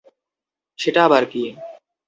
সেটা 0.79 0.99
আবার 1.07 1.23
কী? 1.25 1.43